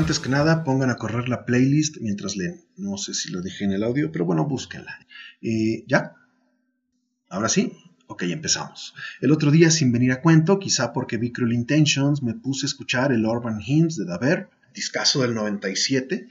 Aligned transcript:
Antes 0.00 0.18
que 0.18 0.30
nada, 0.30 0.64
pongan 0.64 0.88
a 0.88 0.96
correr 0.96 1.28
la 1.28 1.44
playlist 1.44 1.98
mientras 2.00 2.34
leen. 2.34 2.64
No 2.78 2.96
sé 2.96 3.12
si 3.12 3.30
lo 3.30 3.42
dejé 3.42 3.66
en 3.66 3.72
el 3.72 3.84
audio, 3.84 4.10
pero 4.10 4.24
bueno, 4.24 4.46
búsquenla. 4.46 4.98
Eh, 5.42 5.84
¿Ya? 5.86 6.14
¿Ahora 7.28 7.50
sí? 7.50 7.74
Ok, 8.06 8.22
empezamos. 8.22 8.94
El 9.20 9.30
otro 9.30 9.50
día, 9.50 9.70
sin 9.70 9.92
venir 9.92 10.12
a 10.12 10.22
cuento, 10.22 10.58
quizá 10.58 10.94
porque 10.94 11.18
vi 11.18 11.32
Cruel 11.32 11.52
Intentions, 11.52 12.22
me 12.22 12.32
puse 12.32 12.64
a 12.64 12.68
escuchar 12.68 13.12
el 13.12 13.26
Urban 13.26 13.60
Hymns 13.60 13.96
de 13.96 14.06
Daver, 14.06 14.48
discazo 14.72 15.20
del 15.20 15.34
97, 15.34 16.28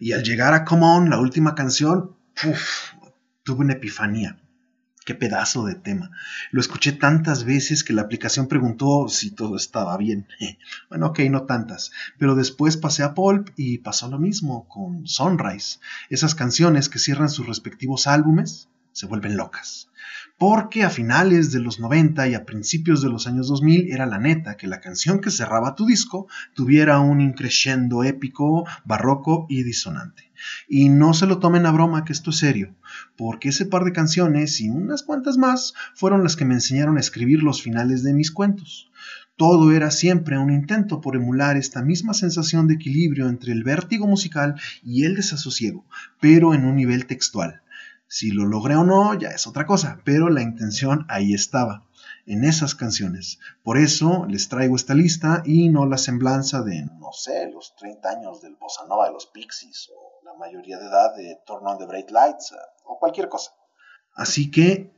y 0.00 0.12
al 0.12 0.22
llegar 0.22 0.54
a 0.54 0.64
Come 0.64 0.86
On, 0.86 1.10
la 1.10 1.20
última 1.20 1.54
canción, 1.54 2.16
tuve 3.42 3.64
una 3.66 3.74
epifanía. 3.74 4.38
Qué 5.04 5.14
pedazo 5.14 5.66
de 5.66 5.74
tema. 5.74 6.10
Lo 6.50 6.60
escuché 6.60 6.92
tantas 6.92 7.44
veces 7.44 7.84
que 7.84 7.92
la 7.92 8.02
aplicación 8.02 8.48
preguntó 8.48 9.08
si 9.08 9.30
todo 9.30 9.56
estaba 9.56 9.96
bien. 9.96 10.26
Bueno, 10.88 11.06
ok, 11.08 11.20
no 11.30 11.42
tantas. 11.42 11.90
Pero 12.18 12.34
después 12.34 12.76
pasé 12.76 13.02
a 13.02 13.14
Pulp 13.14 13.50
y 13.56 13.78
pasó 13.78 14.08
lo 14.08 14.18
mismo 14.18 14.66
con 14.68 15.06
Sunrise. 15.06 15.78
Esas 16.08 16.34
canciones 16.34 16.88
que 16.88 16.98
cierran 16.98 17.28
sus 17.28 17.46
respectivos 17.46 18.06
álbumes 18.06 18.68
se 18.92 19.06
vuelven 19.06 19.36
locas 19.36 19.88
porque 20.36 20.82
a 20.82 20.90
finales 20.90 21.52
de 21.52 21.60
los 21.60 21.78
90 21.78 22.26
y 22.28 22.34
a 22.34 22.44
principios 22.44 23.00
de 23.02 23.08
los 23.08 23.26
años 23.28 23.46
2000 23.48 23.92
era 23.92 24.04
la 24.04 24.18
neta 24.18 24.56
que 24.56 24.66
la 24.66 24.80
canción 24.80 25.20
que 25.20 25.30
cerraba 25.30 25.76
tu 25.76 25.86
disco 25.86 26.26
tuviera 26.54 26.98
un 26.98 27.20
increscendo 27.20 28.02
épico, 28.02 28.66
barroco 28.84 29.46
y 29.48 29.62
disonante. 29.62 30.32
Y 30.68 30.88
no 30.88 31.14
se 31.14 31.26
lo 31.26 31.38
tomen 31.38 31.66
a 31.66 31.70
broma 31.70 32.04
que 32.04 32.12
esto 32.12 32.30
es 32.30 32.38
serio, 32.38 32.74
porque 33.16 33.50
ese 33.50 33.64
par 33.64 33.84
de 33.84 33.92
canciones 33.92 34.60
y 34.60 34.68
unas 34.68 35.04
cuantas 35.04 35.38
más 35.38 35.72
fueron 35.94 36.24
las 36.24 36.34
que 36.34 36.44
me 36.44 36.54
enseñaron 36.54 36.96
a 36.96 37.00
escribir 37.00 37.42
los 37.42 37.62
finales 37.62 38.02
de 38.02 38.12
mis 38.12 38.32
cuentos. 38.32 38.90
Todo 39.36 39.72
era 39.72 39.90
siempre 39.90 40.38
un 40.38 40.50
intento 40.50 41.00
por 41.00 41.16
emular 41.16 41.56
esta 41.56 41.82
misma 41.82 42.12
sensación 42.12 42.66
de 42.66 42.74
equilibrio 42.74 43.28
entre 43.28 43.52
el 43.52 43.62
vértigo 43.62 44.06
musical 44.06 44.56
y 44.82 45.04
el 45.04 45.14
desasosiego, 45.14 45.86
pero 46.20 46.54
en 46.54 46.64
un 46.64 46.76
nivel 46.76 47.06
textual 47.06 47.62
si 48.06 48.30
lo 48.30 48.44
logré 48.44 48.76
o 48.76 48.84
no, 48.84 49.14
ya 49.14 49.30
es 49.30 49.46
otra 49.46 49.66
cosa, 49.66 50.00
pero 50.04 50.28
la 50.28 50.42
intención 50.42 51.06
ahí 51.08 51.34
estaba, 51.34 51.84
en 52.26 52.44
esas 52.44 52.74
canciones. 52.74 53.38
Por 53.62 53.78
eso 53.78 54.26
les 54.28 54.48
traigo 54.48 54.76
esta 54.76 54.94
lista 54.94 55.42
y 55.44 55.68
no 55.68 55.86
la 55.86 55.98
semblanza 55.98 56.62
de, 56.62 56.84
no 56.98 57.12
sé, 57.12 57.50
los 57.50 57.74
30 57.76 58.08
años 58.08 58.40
del 58.40 58.56
Bossa 58.56 58.86
Nova 58.86 59.06
de 59.06 59.12
los 59.12 59.26
Pixies 59.26 59.90
o 59.94 60.24
la 60.24 60.34
mayoría 60.34 60.78
de 60.78 60.86
edad 60.86 61.14
de 61.16 61.38
Turn 61.46 61.66
on 61.66 61.78
the 61.78 61.86
Bright 61.86 62.10
Lights 62.10 62.54
o 62.84 62.98
cualquier 62.98 63.28
cosa. 63.28 63.52
Así 64.14 64.50
que, 64.50 64.92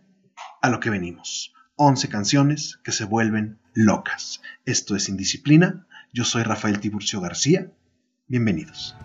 a 0.60 0.68
lo 0.68 0.80
que 0.80 0.90
venimos. 0.90 1.52
11 1.76 2.08
canciones 2.08 2.78
que 2.84 2.92
se 2.92 3.04
vuelven 3.04 3.60
locas. 3.74 4.40
Esto 4.64 4.96
es 4.96 5.08
Indisciplina. 5.08 5.86
Yo 6.12 6.24
soy 6.24 6.42
Rafael 6.42 6.80
Tiburcio 6.80 7.20
García. 7.20 7.70
Bienvenidos. 8.26 8.96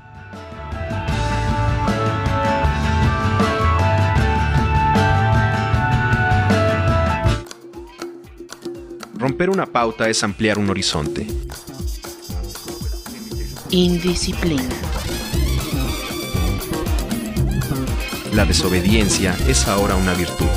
Romper 9.31 9.49
una 9.49 9.65
pauta 9.65 10.09
es 10.09 10.25
ampliar 10.25 10.59
un 10.59 10.69
horizonte. 10.69 11.25
Indisciplina. 13.69 14.67
La 18.33 18.43
desobediencia 18.43 19.33
es 19.47 19.69
ahora 19.69 19.95
una 19.95 20.13
virtud. 20.15 20.49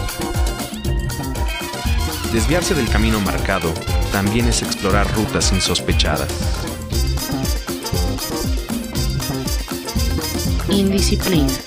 Desviarse 2.32 2.74
del 2.74 2.88
camino 2.88 3.20
marcado 3.20 3.72
también 4.10 4.48
es 4.48 4.60
explorar 4.62 5.06
rutas 5.14 5.52
insospechadas. 5.52 6.28
Indisciplina. 10.68 11.63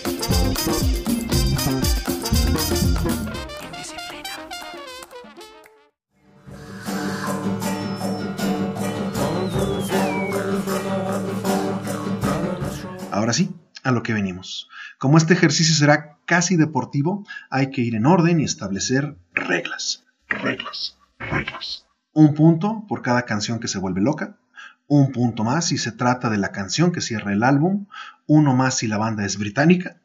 A 13.88 13.92
lo 13.92 14.04
que 14.04 14.14
venimos. 14.14 14.70
Como 14.98 15.18
este 15.18 15.34
ejercicio 15.34 15.74
será 15.74 16.18
casi 16.26 16.58
deportivo, 16.58 17.26
hay 17.50 17.72
que 17.72 17.82
ir 17.82 17.96
en 17.96 18.06
orden 18.06 18.42
y 18.42 18.44
establecer 18.44 19.16
reglas. 19.34 20.06
Reglas. 20.28 20.98
Reglas. 21.18 21.86
Un 22.12 22.34
punto 22.34 22.84
por 22.90 23.02
cada 23.02 23.22
canción 23.22 23.62
que 23.62 23.70
se 23.70 23.80
vuelve 23.80 24.02
loca. 24.02 24.38
Un 24.88 25.14
punto 25.14 25.46
más 25.46 25.68
si 25.68 25.78
se 25.78 25.94
trata 25.94 26.30
de 26.30 26.38
la 26.38 26.52
canción 26.52 26.92
que 26.92 27.00
cierra 27.00 27.32
el 27.32 27.44
álbum. 27.44 27.86
Uno 28.26 28.56
más 28.58 28.78
si 28.78 28.88
la 28.88 28.98
banda 28.98 29.26
es 29.26 29.38
británica. 29.38 30.02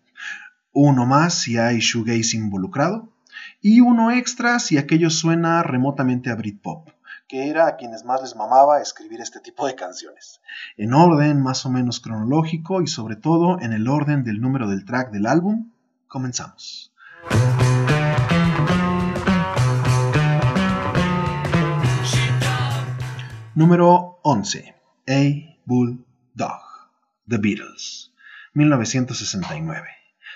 Uno 0.72 1.04
más 1.04 1.34
si 1.34 1.58
hay 1.58 1.80
shoegaze 1.80 2.36
involucrado. 2.36 3.12
Y 3.60 3.80
uno 3.80 4.12
extra 4.12 4.60
si 4.60 4.78
aquello 4.78 5.10
suena 5.10 5.64
remotamente 5.64 6.30
a 6.30 6.36
Britpop 6.36 6.88
que 7.32 7.48
era 7.48 7.66
a 7.66 7.76
quienes 7.76 8.04
más 8.04 8.20
les 8.20 8.36
mamaba 8.36 8.82
escribir 8.82 9.22
este 9.22 9.40
tipo 9.40 9.66
de 9.66 9.74
canciones. 9.74 10.42
En 10.76 10.92
orden 10.92 11.40
más 11.40 11.64
o 11.64 11.70
menos 11.70 11.98
cronológico 11.98 12.82
y 12.82 12.86
sobre 12.86 13.16
todo 13.16 13.58
en 13.58 13.72
el 13.72 13.88
orden 13.88 14.22
del 14.22 14.42
número 14.42 14.68
del 14.68 14.84
track 14.84 15.10
del 15.12 15.24
álbum, 15.24 15.72
comenzamos. 16.08 16.92
Número 23.54 24.20
11. 24.24 24.74
A 25.08 25.56
Bulldog. 25.64 26.60
The 27.26 27.38
Beatles. 27.38 28.12
1969. 28.52 29.88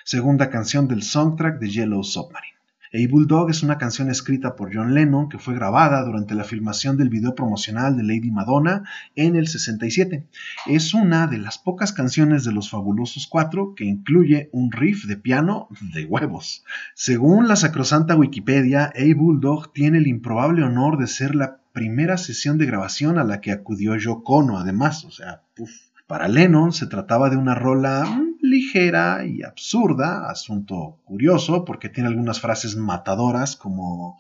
Segunda 0.03 0.49
canción 0.49 0.89
del 0.89 1.03
soundtrack 1.03 1.59
de 1.59 1.69
Yellow 1.69 2.03
Submarine. 2.03 2.56
A 2.95 2.99
Bulldog 3.11 3.51
es 3.51 3.63
una 3.63 3.79
canción 3.79 4.11
escrita 4.11 4.55
por 4.55 4.75
John 4.75 4.95
Lennon 4.95 5.29
que 5.29 5.39
fue 5.39 5.55
grabada 5.55 6.05
durante 6.05 6.35
la 6.35 6.45
filmación 6.45 6.97
del 6.97 7.09
video 7.09 7.35
promocional 7.35 7.97
de 7.97 8.03
Lady 8.03 8.31
Madonna 8.31 8.85
en 9.15 9.37
el 9.37 9.49
67. 9.49 10.27
Es 10.67 10.95
una 10.95 11.27
de 11.27 11.39
las 11.39 11.59
pocas 11.59 11.93
canciones 11.93 12.45
de 12.45 12.53
los 12.53 12.71
Fabulosos 12.71 13.27
Cuatro 13.27 13.75
que 13.75 13.85
incluye 13.85 14.49
un 14.53 14.71
riff 14.71 15.07
de 15.07 15.17
piano 15.17 15.69
de 15.95 16.05
huevos. 16.05 16.65
Según 16.95 17.49
la 17.49 17.57
sacrosanta 17.57 18.17
Wikipedia, 18.17 18.93
A 18.95 19.15
Bulldog 19.17 19.73
tiene 19.73 19.99
el 19.99 20.07
improbable 20.07 20.63
honor 20.63 20.99
de 20.99 21.07
ser 21.07 21.35
la 21.35 21.59
primera 21.73 22.17
sesión 22.17 22.57
de 22.57 22.67
grabación 22.67 23.19
a 23.19 23.25
la 23.25 23.41
que 23.41 23.53
acudió 23.53 23.97
Yoko 23.97 24.37
Ono, 24.37 24.59
además, 24.59 25.05
o 25.05 25.11
sea, 25.11 25.43
puff. 25.55 25.71
Para 26.07 26.29
Lennon 26.29 26.73
se 26.73 26.87
trataba 26.87 27.31
de 27.31 27.37
una 27.37 27.57
rola 27.57 28.05
mm, 28.05 28.36
ligera 28.47 29.27
y 29.27 29.43
absurda, 29.43 30.31
asunto 30.31 30.99
curioso 31.05 31.65
porque 31.65 31.89
tiene 31.89 32.09
algunas 32.09 32.41
frases 32.41 32.77
matadoras 32.77 33.57
como... 33.57 34.19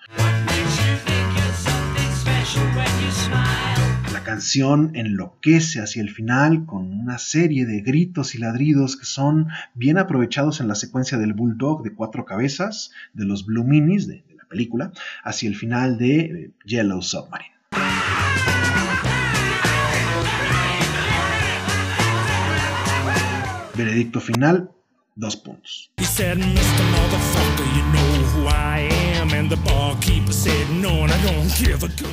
La 4.12 4.22
canción 4.22 4.92
enloquece 4.94 5.80
hacia 5.80 6.02
el 6.02 6.10
final 6.10 6.66
con 6.66 6.92
una 6.92 7.18
serie 7.18 7.66
de 7.66 7.80
gritos 7.80 8.34
y 8.34 8.38
ladridos 8.38 8.96
que 8.96 9.04
son 9.04 9.48
bien 9.74 9.98
aprovechados 9.98 10.60
en 10.60 10.68
la 10.68 10.74
secuencia 10.74 11.18
del 11.18 11.32
Bulldog 11.32 11.82
de 11.82 11.94
cuatro 11.94 12.24
cabezas 12.24 12.90
de 13.12 13.24
los 13.24 13.46
Blue 13.46 13.64
Minis 13.64 14.06
de, 14.06 14.24
la 14.36 14.44
película 14.48 14.92
hacia 15.22 15.48
el 15.48 15.56
final 15.56 15.98
de 15.98 16.20
eh, 16.20 16.50
Yellow 16.64 17.02
Submarine. 17.02 17.55
Veredicto 23.76 24.20
final, 24.20 24.70
dos 25.14 25.36
puntos. 25.36 25.92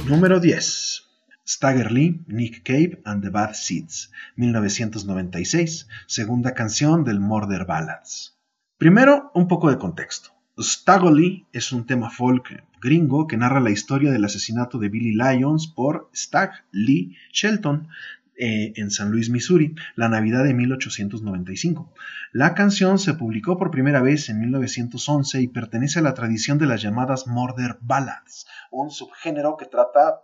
Número 0.05 0.39
10. 0.41 1.03
Stagger 1.47 1.91
Lee, 1.91 2.21
Nick 2.27 2.63
Cave 2.63 3.01
and 3.05 3.23
the 3.23 3.29
Bad 3.29 3.53
Seeds, 3.53 4.11
1996, 4.35 5.87
segunda 6.05 6.53
canción 6.53 7.05
del 7.05 7.21
Murder 7.21 7.65
Ballads. 7.65 8.37
Primero, 8.77 9.31
un 9.33 9.47
poco 9.47 9.69
de 9.69 9.77
contexto. 9.77 10.31
Stagger 10.59 11.13
Lee 11.13 11.47
es 11.53 11.71
un 11.71 11.85
tema 11.85 12.09
folk 12.09 12.61
gringo 12.81 13.25
que 13.25 13.37
narra 13.37 13.61
la 13.61 13.71
historia 13.71 14.11
del 14.11 14.25
asesinato 14.25 14.79
de 14.79 14.89
Billy 14.89 15.13
Lyons 15.13 15.67
por 15.67 16.09
Stag 16.13 16.65
Lee 16.71 17.15
Shelton, 17.31 17.87
eh, 18.37 18.73
en 18.75 18.91
San 18.91 19.11
Luis, 19.11 19.29
Missouri, 19.29 19.75
la 19.95 20.09
Navidad 20.09 20.43
de 20.43 20.53
1895. 20.53 21.93
La 22.31 22.53
canción 22.53 22.97
se 22.99 23.13
publicó 23.13 23.57
por 23.57 23.71
primera 23.71 24.01
vez 24.01 24.29
en 24.29 24.39
1911 24.39 25.41
y 25.41 25.47
pertenece 25.47 25.99
a 25.99 26.03
la 26.03 26.13
tradición 26.13 26.57
de 26.57 26.65
las 26.65 26.81
llamadas 26.81 27.27
Murder 27.27 27.77
Ballads, 27.81 28.47
un 28.71 28.89
subgénero 28.89 29.55
que 29.57 29.65
trata 29.65 30.21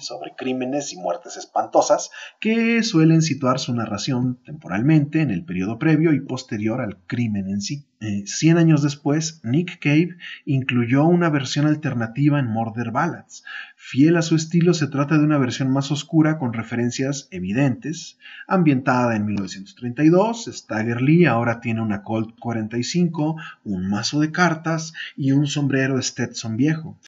sobre 0.00 0.34
crímenes 0.36 0.92
y 0.92 0.96
muertes 0.96 1.36
espantosas, 1.36 2.10
que 2.38 2.82
suelen 2.82 3.22
situar 3.22 3.58
su 3.58 3.74
narración 3.74 4.38
temporalmente 4.44 5.22
en 5.22 5.30
el 5.30 5.44
periodo 5.44 5.78
previo 5.78 6.12
y 6.12 6.20
posterior 6.20 6.80
al 6.80 6.98
crimen 7.06 7.48
en 7.48 7.60
sí. 7.62 7.86
Eh, 8.02 8.22
cien 8.26 8.56
años 8.56 8.82
después, 8.82 9.40
Nick 9.42 9.78
Cave 9.78 10.16
incluyó 10.46 11.04
una 11.04 11.28
versión 11.28 11.66
alternativa 11.66 12.38
en 12.38 12.46
Murder 12.46 12.92
Ballads. 12.92 13.44
Fiel 13.76 14.16
a 14.16 14.22
su 14.22 14.36
estilo, 14.36 14.72
se 14.72 14.86
trata 14.86 15.18
de 15.18 15.24
una 15.24 15.36
versión 15.36 15.70
más 15.70 15.90
oscura 15.90 16.38
con 16.38 16.54
referencias 16.54 17.28
evidentes. 17.30 18.18
Ambientada 18.46 19.16
en 19.16 19.26
1932, 19.26 20.46
Stagger 20.50 21.02
Lee 21.02 21.26
ahora 21.26 21.60
tiene 21.60 21.82
una 21.82 22.02
Colt 22.02 22.38
45, 22.38 23.36
un 23.64 23.90
mazo 23.90 24.20
de 24.20 24.32
cartas 24.32 24.94
y 25.16 25.32
un 25.32 25.46
sombrero 25.46 26.00
Stetson 26.00 26.56
viejo. 26.56 26.98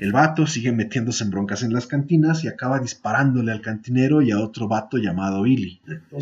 El 0.00 0.12
vato 0.12 0.46
sigue 0.46 0.72
metiéndose 0.72 1.24
en 1.24 1.30
broncas 1.30 1.62
en 1.62 1.72
las 1.72 1.86
cantinas 1.86 2.44
y 2.44 2.48
acaba 2.48 2.78
disparándole 2.78 3.52
al 3.52 3.60
cantinero 3.60 4.22
y 4.22 4.30
a 4.30 4.40
otro 4.40 4.68
vato 4.68 4.96
llamado 4.96 5.42
Billy. 5.42 5.80
O 6.12 6.18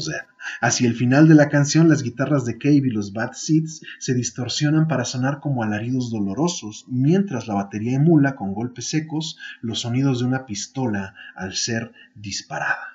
hacia 0.60 0.88
el 0.88 0.94
final 0.94 1.28
de 1.28 1.34
la 1.34 1.48
canción 1.48 1.88
las 1.88 2.02
guitarras 2.02 2.44
de 2.44 2.58
Cave 2.58 2.82
y 2.84 2.90
los 2.90 3.12
Bad 3.12 3.32
Seeds 3.32 3.82
se 3.98 4.14
distorsionan 4.14 4.88
para 4.88 5.04
sonar 5.04 5.40
como 5.40 5.62
alaridos 5.62 6.10
dolorosos, 6.10 6.86
mientras 6.88 7.48
la 7.48 7.54
batería 7.54 7.96
emula 7.96 8.36
con 8.36 8.54
golpes 8.54 8.88
secos 8.88 9.38
los 9.60 9.80
sonidos 9.80 10.20
de 10.20 10.26
una 10.26 10.46
pistola 10.46 11.14
al 11.34 11.54
ser 11.54 11.92
disparada. 12.14 12.92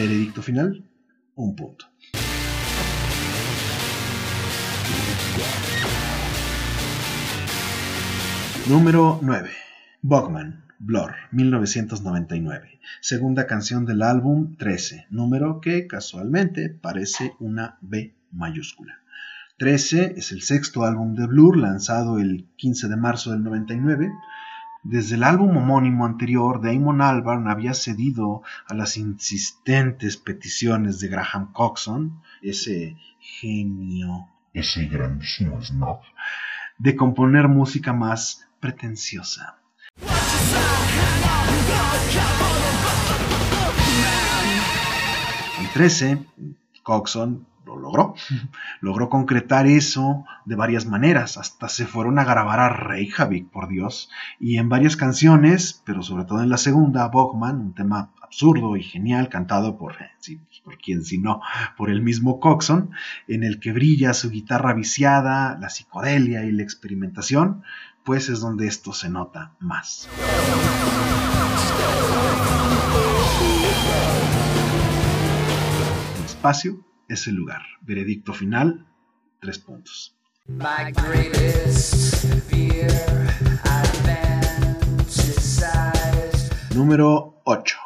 Veredicto 0.00 0.40
final, 0.40 0.82
un 1.34 1.54
punto. 1.54 1.84
Número 8.66 9.20
9. 9.20 9.50
Bogman, 10.00 10.64
Blur, 10.78 11.12
1999. 11.32 12.80
Segunda 13.02 13.46
canción 13.46 13.84
del 13.84 14.00
álbum 14.00 14.56
13, 14.56 15.08
número 15.10 15.60
que 15.60 15.86
casualmente 15.86 16.70
parece 16.70 17.34
una 17.38 17.76
B 17.82 18.14
mayúscula. 18.32 19.00
13 19.58 20.14
es 20.16 20.32
el 20.32 20.40
sexto 20.40 20.84
álbum 20.84 21.14
de 21.14 21.26
Blur 21.26 21.58
lanzado 21.58 22.18
el 22.18 22.48
15 22.56 22.88
de 22.88 22.96
marzo 22.96 23.32
del 23.32 23.42
99 23.42 24.10
desde 24.82 25.16
el 25.16 25.24
álbum 25.24 25.56
homónimo 25.56 26.06
anterior, 26.06 26.62
Damon 26.62 27.02
Albarn 27.02 27.48
había 27.48 27.74
cedido 27.74 28.42
a 28.66 28.74
las 28.74 28.96
insistentes 28.96 30.16
peticiones 30.16 31.00
de 31.00 31.08
Graham 31.08 31.52
Coxon, 31.52 32.22
ese 32.40 32.96
genio, 33.20 34.28
ese 34.54 34.86
grandísimo 34.86 35.62
snob, 35.62 36.00
de 36.78 36.96
componer 36.96 37.48
música 37.48 37.92
más 37.92 38.48
pretenciosa. 38.58 39.58
En 45.58 45.68
13, 45.74 46.24
Coxon 46.82 47.46
lo 47.64 47.76
logró. 47.76 48.14
Logró 48.80 49.08
concretar 49.08 49.66
eso 49.66 50.24
de 50.44 50.56
varias 50.56 50.86
maneras. 50.86 51.36
Hasta 51.36 51.68
se 51.68 51.86
fueron 51.86 52.18
a 52.18 52.24
grabar 52.24 52.60
a 52.60 52.68
Reykjavik, 52.68 53.50
por 53.50 53.68
Dios. 53.68 54.10
Y 54.38 54.58
en 54.58 54.68
varias 54.68 54.96
canciones, 54.96 55.82
pero 55.84 56.02
sobre 56.02 56.24
todo 56.24 56.42
en 56.42 56.48
la 56.48 56.56
segunda, 56.56 57.08
Bogman, 57.08 57.60
un 57.60 57.74
tema 57.74 58.10
absurdo 58.22 58.76
y 58.76 58.82
genial, 58.82 59.28
cantado 59.28 59.76
por, 59.76 59.94
eh, 60.00 60.38
por 60.62 60.78
quien 60.78 61.04
si 61.04 61.18
no, 61.18 61.40
por 61.76 61.90
el 61.90 62.00
mismo 62.00 62.38
Coxon, 62.38 62.90
en 63.26 63.42
el 63.42 63.58
que 63.58 63.72
brilla 63.72 64.14
su 64.14 64.30
guitarra 64.30 64.72
viciada, 64.72 65.58
la 65.60 65.68
psicodelia 65.68 66.44
y 66.44 66.52
la 66.52 66.62
experimentación, 66.62 67.62
pues 68.04 68.28
es 68.28 68.40
donde 68.40 68.66
esto 68.66 68.92
se 68.92 69.10
nota 69.10 69.52
más. 69.58 70.08
espacio 76.24 76.89
es 77.10 77.26
el 77.26 77.34
lugar. 77.34 77.62
Veredicto 77.80 78.32
final, 78.32 78.86
tres 79.40 79.58
puntos. 79.58 80.16
Número 86.74 87.40
8. 87.44 87.78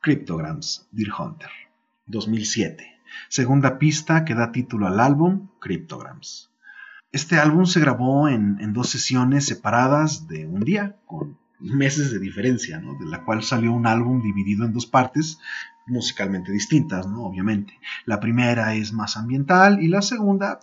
Cryptograms, 0.00 0.88
Deer 0.90 1.10
Hunter, 1.16 1.50
2007. 2.06 3.00
Segunda 3.28 3.78
pista 3.78 4.24
que 4.24 4.34
da 4.34 4.52
título 4.52 4.86
al 4.86 5.00
álbum, 5.00 5.48
Cryptograms. 5.60 6.50
Este 7.12 7.38
álbum 7.38 7.66
se 7.66 7.80
grabó 7.80 8.28
en, 8.28 8.56
en, 8.60 8.72
dos 8.72 8.88
sesiones 8.88 9.44
separadas 9.44 10.28
de 10.28 10.46
un 10.46 10.60
día, 10.60 10.96
con 11.04 11.38
meses 11.60 12.10
de 12.10 12.18
diferencia, 12.18 12.80
¿no? 12.80 12.98
de 12.98 13.06
la 13.06 13.22
cual 13.24 13.42
salió 13.42 13.72
un 13.72 13.86
álbum 13.86 14.22
dividido 14.22 14.64
en 14.64 14.72
dos 14.72 14.86
partes, 14.86 15.38
musicalmente 15.86 16.52
distintas, 16.52 17.06
¿no? 17.06 17.24
Obviamente. 17.24 17.78
La 18.04 18.20
primera 18.20 18.74
es 18.74 18.92
más 18.92 19.16
ambiental 19.16 19.82
y 19.82 19.88
la 19.88 20.02
segunda 20.02 20.60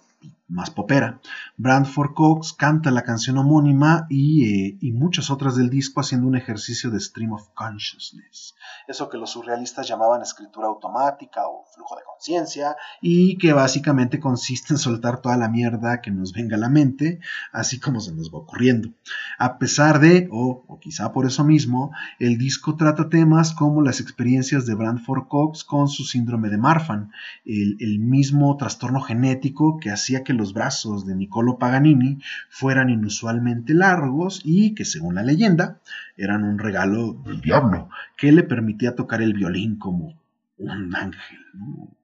más 0.49 0.71
popera. 0.71 1.21
Brandford 1.57 2.13
Cox 2.13 2.53
canta 2.53 2.91
la 2.91 3.03
canción 3.03 3.37
homónima 3.37 4.07
y, 4.09 4.45
eh, 4.45 4.77
y, 4.81 4.91
muchas 4.91 5.29
otras 5.29 5.55
del 5.55 5.69
disco 5.69 6.01
haciendo 6.01 6.27
un 6.27 6.35
ejercicio 6.35 6.89
de 6.89 6.99
stream 6.99 7.33
of 7.33 7.49
consciousness. 7.53 8.55
Eso 8.87 9.09
que 9.09 9.17
los 9.17 9.31
surrealistas 9.31 9.87
llamaban 9.87 10.21
escritura 10.21 10.67
automática 10.67 11.47
o 11.47 11.63
flujo 11.73 11.95
de 11.95 12.01
conciencia 12.03 12.75
y 13.01 13.37
que 13.37 13.53
básicamente 13.53 14.19
consiste 14.19 14.73
en 14.73 14.79
soltar 14.79 15.21
toda 15.21 15.37
la 15.37 15.49
mierda 15.49 16.01
que 16.01 16.11
nos 16.11 16.33
venga 16.33 16.57
a 16.57 16.59
la 16.59 16.69
mente, 16.69 17.19
así 17.51 17.79
como 17.79 17.99
se 17.99 18.13
nos 18.13 18.33
va 18.33 18.39
ocurriendo. 18.39 18.89
A 19.37 19.59
pesar 19.59 19.99
de, 19.99 20.27
o, 20.31 20.65
o 20.67 20.79
quizá 20.79 21.13
por 21.13 21.25
eso 21.27 21.43
mismo, 21.43 21.91
el 22.17 22.37
disco 22.37 22.75
trata 22.75 23.09
temas 23.09 23.53
como 23.53 23.81
las 23.81 23.99
experiencias 23.99 24.65
de 24.65 24.73
Brandford 24.73 25.27
Cox 25.27 25.63
con 25.63 25.87
su 25.87 26.03
síndrome 26.03 26.49
de 26.49 26.57
Marfan, 26.57 27.11
el, 27.45 27.77
el 27.79 27.99
mismo 27.99 28.57
trastorno 28.57 29.01
genético 29.01 29.77
que 29.79 29.91
hacía 29.91 30.23
que 30.23 30.38
los 30.39 30.53
brazos 30.53 31.05
de 31.05 31.15
Niccolo 31.15 31.59
Paganini 31.59 32.17
fueran 32.49 32.89
inusualmente 32.89 33.73
largos 33.73 34.41
y 34.45 34.73
que, 34.73 34.85
según 34.85 35.15
la 35.15 35.23
leyenda, 35.23 35.81
eran 36.15 36.43
un 36.45 36.57
regalo 36.57 37.13
del 37.25 37.41
diablo 37.41 37.89
que 38.17 38.31
le 38.31 38.43
permitía 38.43 38.95
tocar 38.95 39.21
el 39.21 39.33
violín 39.33 39.77
como 39.77 40.17
un 40.57 40.95
ángel, 40.95 41.39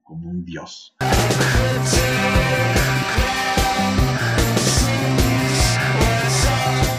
como 0.02 0.30
un 0.30 0.44
dios. 0.44 0.94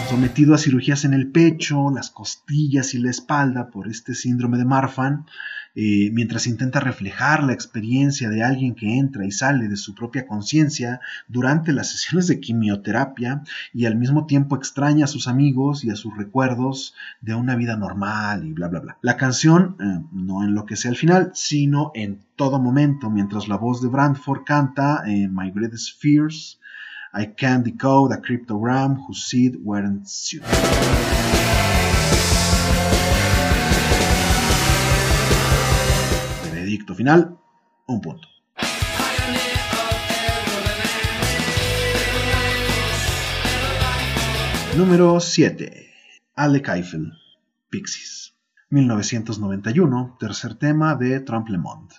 Sometido 0.08 0.54
a 0.54 0.58
cirugías 0.58 1.04
en 1.04 1.14
el 1.14 1.30
pecho, 1.30 1.90
las 1.94 2.10
costillas 2.10 2.94
y 2.94 2.98
la 2.98 3.10
espalda 3.10 3.70
por 3.70 3.86
este 3.86 4.14
síndrome 4.14 4.58
de 4.58 4.64
Marfan, 4.64 5.26
eh, 5.74 6.10
mientras 6.12 6.46
intenta 6.46 6.80
reflejar 6.80 7.44
la 7.44 7.52
experiencia 7.52 8.28
de 8.28 8.42
alguien 8.42 8.74
que 8.74 8.98
entra 8.98 9.24
y 9.24 9.30
sale 9.30 9.68
de 9.68 9.76
su 9.76 9.94
propia 9.94 10.26
conciencia 10.26 11.00
durante 11.28 11.72
las 11.72 11.90
sesiones 11.90 12.26
de 12.26 12.40
quimioterapia 12.40 13.42
y 13.72 13.86
al 13.86 13.96
mismo 13.96 14.26
tiempo 14.26 14.56
extraña 14.56 15.04
a 15.04 15.08
sus 15.08 15.28
amigos 15.28 15.84
y 15.84 15.90
a 15.90 15.96
sus 15.96 16.16
recuerdos 16.16 16.94
de 17.20 17.34
una 17.34 17.56
vida 17.56 17.76
normal 17.76 18.46
y 18.46 18.52
bla 18.52 18.68
bla 18.68 18.80
bla. 18.80 18.98
La 19.02 19.16
canción 19.16 19.76
eh, 19.80 20.04
no 20.12 20.42
enloquece 20.42 20.88
al 20.88 20.96
final, 20.96 21.30
sino 21.34 21.92
en 21.94 22.20
todo 22.36 22.58
momento, 22.58 23.10
mientras 23.10 23.48
la 23.48 23.56
voz 23.56 23.82
de 23.82 23.88
Brandford 23.88 24.44
canta 24.44 25.04
eh, 25.06 25.28
My 25.28 25.50
Greatest 25.50 26.00
Fears. 26.00 26.58
I 27.14 27.26
can't 27.26 27.64
decode 27.64 28.12
a 28.12 28.20
cryptogram 28.20 29.06
whose 29.06 29.24
seed 29.24 29.56
weren't 29.64 30.06
suited. 30.08 30.46
Veredicto 36.78 36.94
final, 36.94 37.36
un 37.88 38.00
punto. 38.00 38.28
Número 44.76 45.18
7. 45.18 45.90
Alec 46.36 46.68
Eiffel, 46.68 47.12
Pixies. 47.68 48.34
1991, 48.70 50.16
tercer 50.20 50.54
tema 50.54 50.94
de 50.94 51.20
Trump 51.20 51.48
Le 51.48 51.58
Monde. 51.58 51.94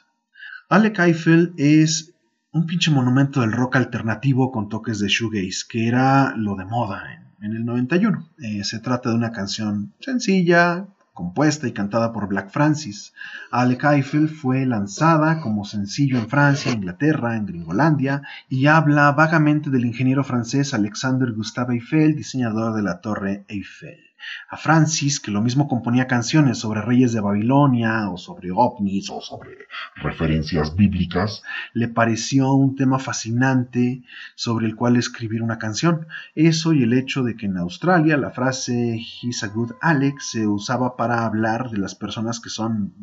Alec 0.70 1.00
Eiffel 1.00 1.54
es 1.58 2.14
un 2.54 2.66
pinche 2.66 2.92
monumento 2.92 3.42
del 3.42 3.52
rock 3.52 3.76
alternativo 3.76 4.52
con 4.52 4.70
toques 4.70 5.00
de 5.00 5.10
shoegaze, 5.10 5.66
que 5.68 5.88
era 5.88 6.34
lo 6.38 6.56
de 6.56 6.64
moda 6.64 7.04
en, 7.14 7.46
en 7.46 7.58
el 7.58 7.66
91. 7.66 8.30
Eh, 8.38 8.64
se 8.64 8.80
trata 8.80 9.10
de 9.10 9.16
una 9.16 9.32
canción 9.34 9.94
sencilla, 10.00 10.88
compuesta 11.20 11.68
y 11.68 11.74
cantada 11.74 12.14
por 12.14 12.30
Black 12.30 12.50
Francis. 12.50 13.14
Alec 13.52 13.84
Eiffel 13.84 14.30
fue 14.30 14.66
lanzada 14.66 15.42
como 15.42 15.66
sencillo 15.66 16.18
en 16.18 16.30
Francia, 16.30 16.72
Inglaterra, 16.72 17.36
en 17.36 17.46
Gringolandia 17.46 18.22
y 18.48 18.68
habla 18.68 19.12
vagamente 19.12 19.70
del 19.70 19.86
ingeniero 19.86 20.24
francés 20.24 20.74
Alexander 20.74 21.34
Gustave 21.34 21.74
Eiffel, 21.74 22.16
diseñador 22.16 22.74
de 22.74 22.84
la 22.84 23.02
Torre 23.02 23.44
Eiffel. 23.50 24.09
A 24.50 24.58
Francis, 24.58 25.20
que 25.20 25.32
lo 25.32 25.42
mismo 25.42 25.68
componía 25.68 26.08
canciones 26.08 26.60
sobre 26.60 26.82
reyes 26.82 27.14
de 27.14 27.22
Babilonia 27.22 28.10
o 28.10 28.18
sobre 28.18 28.50
ovnis 28.52 29.10
o 29.10 29.22
sobre 29.22 29.68
Referencias 29.96 30.76
bíblicas. 30.76 31.44
le 31.74 31.88
pareció 31.88 32.54
un 32.54 32.76
tema 32.76 33.00
fascinante 33.00 34.04
sobre 34.36 34.68
el 34.68 34.76
cual 34.76 34.96
escribir 34.96 35.42
una 35.42 35.58
canción. 35.58 36.08
Eso 36.36 36.74
y 36.74 36.84
el 36.84 36.94
hecho 36.94 37.24
de 37.24 37.36
que 37.36 37.46
en 37.46 37.58
Australia 37.58 38.18
la 38.18 38.32
frase 38.32 39.00
He's 39.22 39.44
a 39.44 39.48
good 39.48 39.72
Alex 39.82 40.32
se 40.32 40.48
usaba 40.48 40.96
para 40.96 41.26
hablar 41.26 41.70
de 41.70 41.78
las 41.78 41.96
personas 41.96 42.40
que 42.40 42.50
son 42.50 42.94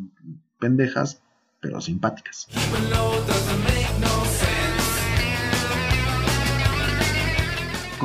pendejas 0.58 1.22
pero 1.60 1.80
simpáticas. 1.80 2.46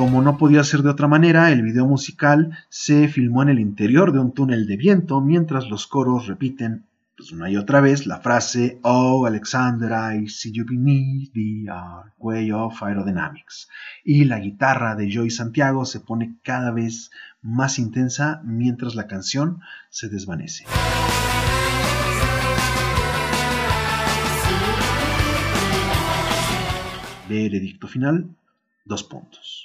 Como 0.02 0.20
no 0.20 0.36
podía 0.36 0.64
ser 0.64 0.82
de 0.82 0.90
otra 0.90 1.06
manera, 1.06 1.52
el 1.52 1.62
video 1.62 1.86
musical 1.86 2.58
se 2.68 3.06
filmó 3.06 3.44
en 3.44 3.50
el 3.50 3.60
interior 3.60 4.12
de 4.12 4.18
un 4.18 4.32
túnel 4.32 4.66
de 4.66 4.76
viento 4.76 5.20
mientras 5.20 5.68
los 5.68 5.86
coros 5.86 6.26
repiten 6.26 6.86
pues, 7.16 7.30
una 7.30 7.48
y 7.48 7.56
otra 7.56 7.80
vez 7.80 8.04
la 8.08 8.18
frase 8.18 8.80
Oh 8.82 9.26
Alexander, 9.26 9.92
I 9.92 10.28
see 10.28 10.50
you 10.50 10.64
beneath 10.68 11.32
the 11.32 11.70
archway 11.70 12.50
of 12.50 12.82
aerodynamics. 12.82 13.68
Y 14.02 14.24
la 14.24 14.40
guitarra 14.40 14.96
de 14.96 15.08
Joey 15.08 15.30
Santiago 15.30 15.84
se 15.84 16.00
pone 16.00 16.36
cada 16.42 16.72
vez 16.72 17.12
más 17.40 17.78
intensa 17.78 18.42
mientras 18.42 18.96
la 18.96 19.06
canción 19.06 19.60
se 19.88 20.08
desvanece. 20.08 20.64
Veredicto 27.28 27.86
final, 27.86 28.34
dos 28.84 29.04
puntos. 29.04 29.61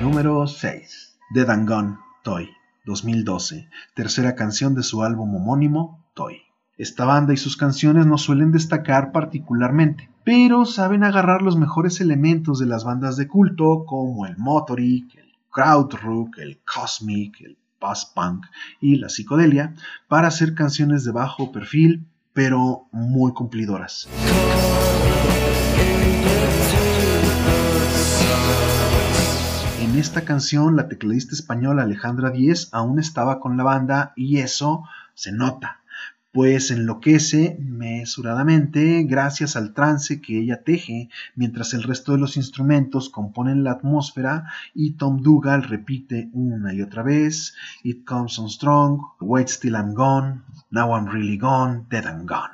Número 0.00 0.46
6. 0.46 1.18
Dead 1.30 1.50
and 1.50 1.68
Gone, 1.68 1.98
Toy, 2.24 2.50
2012, 2.86 3.68
tercera 3.94 4.34
canción 4.34 4.74
de 4.74 4.82
su 4.82 5.02
álbum 5.02 5.34
homónimo, 5.34 6.04
Toy. 6.14 6.42
Esta 6.78 7.04
banda 7.04 7.34
y 7.34 7.36
sus 7.36 7.56
canciones 7.56 8.06
no 8.06 8.18
suelen 8.18 8.50
destacar 8.50 9.12
particularmente, 9.12 10.10
pero 10.24 10.64
saben 10.64 11.04
agarrar 11.04 11.42
los 11.42 11.56
mejores 11.56 12.00
elementos 12.00 12.58
de 12.58 12.66
las 12.66 12.84
bandas 12.84 13.16
de 13.16 13.28
culto 13.28 13.84
como 13.84 14.26
el 14.26 14.38
Motoric, 14.38 15.14
el 15.16 15.32
Krautrock, 15.52 16.38
el 16.38 16.60
Cosmic, 16.64 17.40
el 17.42 17.58
post-punk 17.78 18.46
y 18.80 18.96
la 18.96 19.08
psicodelia 19.08 19.74
para 20.08 20.28
hacer 20.28 20.54
canciones 20.54 21.04
de 21.04 21.12
bajo 21.12 21.52
perfil, 21.52 22.06
pero 22.32 22.88
muy 22.92 23.32
cumplidoras. 23.32 24.08
En 29.80 29.96
esta 29.96 30.24
canción, 30.24 30.76
la 30.76 30.88
tecladista 30.88 31.34
española 31.34 31.82
Alejandra 31.82 32.30
Díez 32.30 32.68
aún 32.72 32.98
estaba 32.98 33.40
con 33.40 33.56
la 33.56 33.64
banda 33.64 34.12
y 34.16 34.38
eso 34.38 34.84
se 35.14 35.32
nota, 35.32 35.77
pues 36.32 36.70
enloquece 36.70 37.56
mesuradamente 37.60 39.04
gracias 39.04 39.56
al 39.56 39.72
trance 39.72 40.20
que 40.20 40.38
ella 40.38 40.62
teje, 40.62 41.08
mientras 41.34 41.74
el 41.74 41.82
resto 41.82 42.12
de 42.12 42.18
los 42.18 42.36
instrumentos 42.36 43.08
componen 43.08 43.64
la 43.64 43.72
atmósfera 43.72 44.44
y 44.74 44.92
Tom 44.92 45.22
Dougal 45.22 45.62
repite 45.62 46.28
una 46.32 46.74
y 46.74 46.82
otra 46.82 47.02
vez 47.02 47.54
It 47.82 48.04
comes 48.04 48.38
on 48.38 48.48
strong, 48.50 49.00
Wait 49.20 49.50
till 49.60 49.74
I'm 49.74 49.94
gone, 49.94 50.42
Now 50.70 50.94
I'm 50.94 51.06
really 51.06 51.38
gone, 51.38 51.86
Dead 51.88 52.04
and 52.06 52.28
gone. 52.28 52.52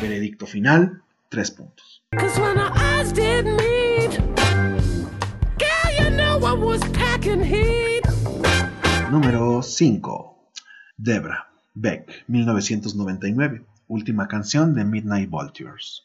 Veredicto 0.00 0.46
final, 0.46 1.00
tres 1.28 1.52
puntos. 1.52 2.02
Número 9.10 9.62
5. 9.62 10.50
Debra, 10.98 11.48
Beck, 11.72 12.24
1999. 12.28 13.64
Última 13.88 14.28
canción 14.28 14.74
de 14.74 14.84
Midnight 14.84 15.30
Vultures. 15.30 16.02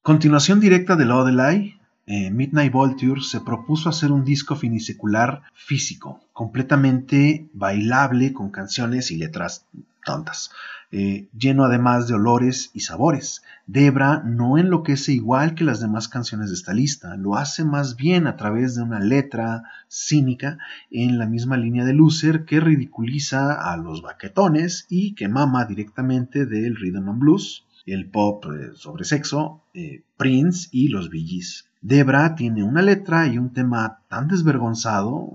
Continuación 0.00 0.60
directa 0.60 0.96
de 0.96 1.04
Lorelei, 1.04 1.78
eh, 2.06 2.30
Midnight 2.30 2.72
Vultures 2.72 3.28
se 3.28 3.42
propuso 3.42 3.90
hacer 3.90 4.12
un 4.12 4.24
disco 4.24 4.56
finisecular 4.56 5.42
físico, 5.52 6.20
completamente 6.32 7.50
bailable 7.52 8.32
con 8.32 8.50
canciones 8.50 9.10
y 9.10 9.18
letras 9.18 9.66
tontas, 10.06 10.52
eh, 10.92 11.28
lleno 11.36 11.64
además 11.64 12.06
de 12.06 12.14
olores 12.14 12.70
y 12.74 12.80
sabores. 12.80 13.42
Debra 13.66 14.22
no 14.24 14.58
enloquece 14.58 15.12
igual 15.12 15.54
que 15.54 15.64
las 15.64 15.80
demás 15.80 16.06
canciones 16.06 16.50
de 16.50 16.54
esta 16.54 16.74
lista, 16.74 17.16
lo 17.16 17.36
hace 17.36 17.64
más 17.64 17.96
bien 17.96 18.26
a 18.26 18.36
través 18.36 18.74
de 18.74 18.82
una 18.82 19.00
letra 19.00 19.62
cínica 19.88 20.58
en 20.90 21.18
la 21.18 21.26
misma 21.26 21.56
línea 21.56 21.86
de 21.86 21.94
Loser 21.94 22.44
que 22.44 22.60
ridiculiza 22.60 23.54
a 23.54 23.76
los 23.78 24.02
baquetones 24.02 24.86
y 24.90 25.14
que 25.14 25.28
mama 25.28 25.64
directamente 25.64 26.44
del 26.44 26.76
rhythm 26.76 27.08
and 27.08 27.18
blues, 27.18 27.64
el 27.86 28.10
pop 28.10 28.44
eh, 28.46 28.72
sobre 28.74 29.04
sexo, 29.04 29.62
eh, 29.72 30.02
Prince 30.18 30.68
y 30.72 30.88
los 30.88 31.08
Bee 31.08 31.26
Gees. 31.26 31.68
Debra 31.80 32.34
tiene 32.34 32.62
una 32.62 32.82
letra 32.82 33.26
y 33.26 33.38
un 33.38 33.52
tema 33.52 34.00
tan 34.08 34.28
desvergonzado, 34.28 35.30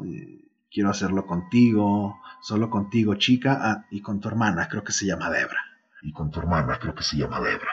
quiero 0.72 0.90
hacerlo 0.90 1.26
contigo, 1.26 2.20
solo 2.42 2.70
contigo 2.70 3.16
chica, 3.16 3.60
ah, 3.62 3.86
y 3.90 4.02
con 4.02 4.20
tu 4.20 4.28
hermana, 4.28 4.68
creo 4.70 4.84
que 4.84 4.92
se 4.92 5.06
llama 5.06 5.30
Debra. 5.30 5.60
Y 6.02 6.12
con 6.12 6.30
tu 6.32 6.40
hermana, 6.40 6.78
creo 6.80 6.94
que 6.94 7.04
se 7.04 7.18
llama 7.18 7.40
Debra. 7.42 7.72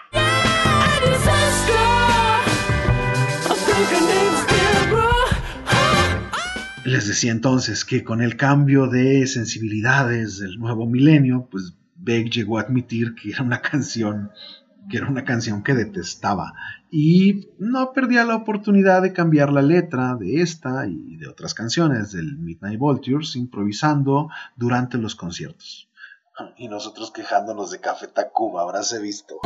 Les 6.85 7.09
decía 7.09 7.33
entonces 7.33 7.85
que 7.85 8.05
con 8.05 8.21
el 8.21 8.37
cambio 8.37 8.87
de 8.87 9.27
sensibilidades 9.27 10.39
del 10.39 10.59
nuevo 10.59 10.87
milenio, 10.87 11.49
pues 11.51 11.75
Beck 11.97 12.31
llegó 12.31 12.59
a 12.59 12.63
admitir 12.63 13.15
que 13.15 13.31
era 13.31 13.43
una 13.43 13.63
canción 13.63 14.31
que 14.88 14.99
era 14.99 15.09
una 15.09 15.25
canción 15.25 15.62
que 15.62 15.75
detestaba 15.75 16.55
y 16.91 17.49
no 17.59 17.93
perdía 17.93 18.25
la 18.25 18.37
oportunidad 18.37 19.03
de 19.03 19.12
cambiar 19.12 19.53
la 19.53 19.62
letra 19.62 20.17
de 20.17 20.43
esta 20.43 20.87
y 20.87 21.17
de 21.17 21.29
otras 21.29 21.55
canciones 21.55 22.12
del 22.12 22.38
Midnight 22.38 22.79
Vultures 22.79 23.37
improvisando 23.37 24.29
durante 24.57 24.99
los 24.99 25.14
conciertos. 25.14 25.88
Y 26.57 26.67
nosotros 26.67 27.12
quejándonos 27.12 27.71
de 27.71 27.79
Café 27.79 28.09
Tacuba, 28.09 28.62
habráse 28.62 29.00
visto. 29.00 29.37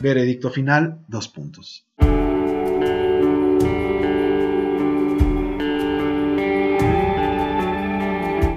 Veredicto 0.00 0.50
final, 0.50 1.04
dos 1.08 1.28
puntos. 1.28 1.84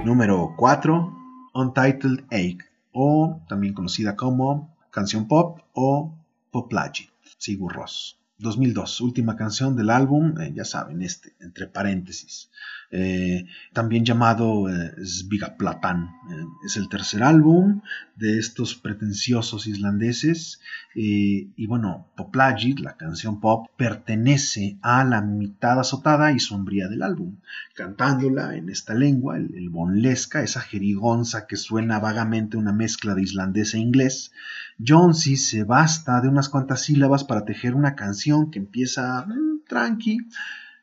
Número 0.04 0.54
4, 0.56 1.50
Untitled 1.54 2.24
Ache, 2.32 2.58
o 2.90 3.40
también 3.48 3.72
conocida 3.72 4.16
como 4.16 4.76
canción 4.90 5.28
pop 5.28 5.60
o 5.74 6.12
Poplagit, 6.50 7.10
Sigur 7.38 7.72
Rós. 7.72 8.18
2002, 8.38 9.00
última 9.00 9.36
canción 9.36 9.76
del 9.76 9.90
álbum, 9.90 10.40
eh, 10.40 10.52
ya 10.52 10.64
saben, 10.64 11.02
este, 11.02 11.36
entre 11.38 11.68
paréntesis, 11.68 12.50
eh, 12.92 13.46
también 13.72 14.04
llamado 14.04 14.68
eh. 14.68 14.92
Eh, 14.98 16.44
es 16.66 16.76
el 16.76 16.88
tercer 16.90 17.22
álbum 17.22 17.80
de 18.16 18.38
estos 18.38 18.74
pretenciosos 18.74 19.66
islandeses. 19.66 20.60
eh, 20.94 21.48
y 21.56 21.66
bueno, 21.66 22.08
Poplagit, 22.16 22.80
la 22.80 22.98
canción 22.98 23.40
pop, 23.40 23.68
pertenece 23.78 24.78
a 24.82 25.04
la 25.04 25.22
mitad 25.22 25.80
azotada 25.80 26.32
y 26.32 26.38
sombría 26.38 26.88
del 26.88 27.02
álbum. 27.02 27.38
Cantándola 27.74 28.56
en 28.56 28.68
esta 28.68 28.92
lengua, 28.92 29.38
el, 29.38 29.54
el 29.54 29.70
bonlesca, 29.70 30.42
esa 30.42 30.60
jerigonza 30.60 31.46
que 31.46 31.56
suena 31.56 31.98
vagamente 31.98 32.58
una 32.58 32.72
mezcla 32.72 33.14
de 33.14 33.22
islandés 33.22 33.72
e 33.72 33.78
inglés, 33.78 34.32
Jonesy 34.78 35.36
se 35.36 35.64
basta 35.64 36.20
de 36.20 36.28
unas 36.28 36.50
cuantas 36.50 36.82
sílabas 36.82 37.24
para 37.24 37.44
tejer 37.46 37.74
una 37.74 37.94
canción 37.94 38.50
que 38.50 38.58
empieza 38.58 39.24
mm, 39.26 39.64
tranqui, 39.66 40.18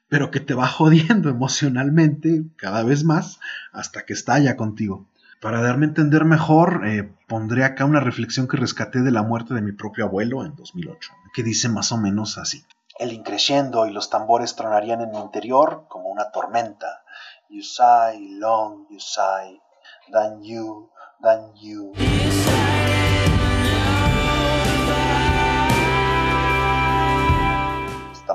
pero 0.10 0.32
que 0.32 0.40
te 0.40 0.54
va 0.54 0.68
jodiendo 0.68 1.30
emocionalmente 1.30 2.44
cada 2.58 2.84
vez 2.84 3.04
más 3.04 3.40
hasta 3.72 4.06
que 4.06 4.14
estalla 4.14 4.58
contigo. 4.58 5.06
Para 5.40 5.62
darme 5.62 5.86
a 5.86 5.90
entender 5.90 6.26
mejor, 6.26 6.86
eh, 6.86 7.10
pondré 7.28 7.64
acá 7.64 7.86
una 7.86 8.02
reflexión 8.02 8.48
que 8.48 8.58
rescaté 8.58 9.00
de 9.00 9.12
la 9.12 9.24
muerte 9.24 9.54
de 9.54 9.62
mi 9.62 9.72
propio 9.72 10.04
abuelo 10.04 10.44
en 10.44 10.54
2008, 10.58 11.12
que 11.34 11.44
dice 11.44 11.70
más 11.70 11.94
o 11.94 11.98
menos 11.98 12.38
así. 12.38 12.66
El 12.98 13.14
increciendo 13.14 13.86
y 13.86 13.94
los 13.94 14.10
tambores 14.10 14.58
tronarían 14.58 15.00
en 15.00 15.12
mi 15.12 15.20
interior 15.20 15.86
como 15.88 16.10
una 16.10 16.32
tormenta. 16.32 17.04
You 17.50 17.64
sigh 17.64 18.38
long, 18.38 18.86
you 18.90 19.00
sigh, 19.00 19.62
then 20.12 20.44
you, 20.44 20.90
then 21.22 21.56
you. 21.56 21.94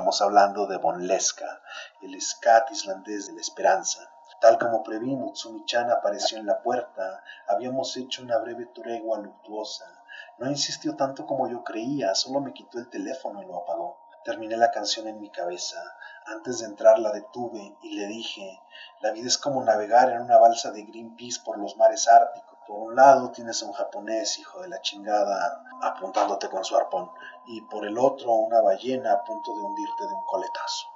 Estamos 0.05 0.21
hablando 0.21 0.67
de 0.67 0.77
Von 0.77 1.07
Leska, 1.07 1.63
el 2.03 2.21
scat 2.21 2.69
islandés 2.69 3.25
de 3.25 3.33
la 3.33 3.41
esperanza. 3.41 4.07
Tal 4.39 4.59
como 4.59 4.83
preví, 4.83 5.15
Mutsumi-chan 5.15 5.89
apareció 5.89 6.37
en 6.37 6.45
la 6.45 6.61
puerta. 6.61 7.23
Habíamos 7.47 7.97
hecho 7.97 8.21
una 8.21 8.37
breve 8.37 8.67
tregua 8.67 9.17
luctuosa. 9.17 9.85
No 10.37 10.47
insistió 10.47 10.95
tanto 10.95 11.25
como 11.25 11.49
yo 11.49 11.63
creía, 11.63 12.13
solo 12.13 12.39
me 12.39 12.53
quitó 12.53 12.77
el 12.77 12.87
teléfono 12.87 13.41
y 13.41 13.47
lo 13.47 13.57
apagó. 13.57 13.97
Terminé 14.23 14.57
la 14.57 14.69
canción 14.69 15.07
en 15.07 15.19
mi 15.19 15.31
cabeza. 15.31 15.81
Antes 16.27 16.59
de 16.59 16.67
entrar 16.67 16.99
la 16.99 17.11
detuve 17.11 17.75
y 17.81 17.95
le 17.95 18.05
dije, 18.05 18.61
la 19.01 19.09
vida 19.09 19.25
es 19.27 19.39
como 19.39 19.63
navegar 19.63 20.11
en 20.11 20.21
una 20.21 20.37
balsa 20.37 20.69
de 20.69 20.83
Greenpeace 20.83 21.41
por 21.43 21.57
los 21.57 21.77
mares 21.77 22.07
árticos. 22.07 22.54
Por 22.67 22.79
un 22.79 22.95
lado 22.95 23.31
tienes 23.31 23.61
a 23.61 23.67
un 23.67 23.73
japonés, 23.73 24.39
hijo 24.39 24.61
de 24.61 24.69
la 24.69 24.81
chingada, 24.81 25.63
apuntándote 25.81 26.49
con 26.49 26.65
su 26.65 26.75
arpón, 26.75 27.11
y 27.45 27.61
por 27.61 27.85
el 27.85 27.97
otro 27.97 28.31
una 28.33 28.61
ballena 28.61 29.13
a 29.13 29.23
punto 29.23 29.53
de 29.53 29.61
hundirte 29.61 30.07
de 30.07 30.13
un 30.13 30.25
coletazo. 30.25 30.87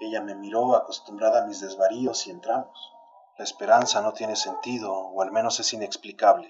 Ella 0.00 0.20
me 0.20 0.34
miró 0.34 0.74
acostumbrada 0.74 1.42
a 1.42 1.46
mis 1.46 1.60
desvaríos 1.60 2.26
y 2.26 2.30
entramos. 2.30 2.92
La 3.38 3.44
esperanza 3.44 4.00
no 4.00 4.12
tiene 4.12 4.34
sentido, 4.34 4.92
o 4.92 5.22
al 5.22 5.30
menos 5.30 5.60
es 5.60 5.72
inexplicable. 5.72 6.48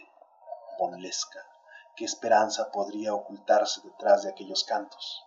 Bonlesca. 0.78 1.40
¿Qué 1.94 2.04
esperanza 2.04 2.70
podría 2.70 3.14
ocultarse 3.14 3.80
detrás 3.84 4.22
de 4.22 4.30
aquellos 4.30 4.64
cantos? 4.64 5.25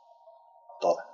Toda. 0.80 1.06